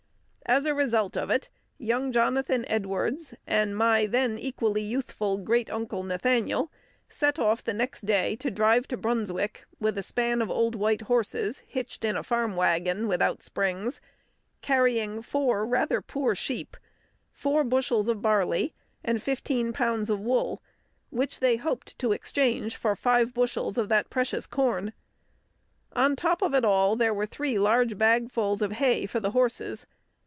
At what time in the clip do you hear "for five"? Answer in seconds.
22.75-23.33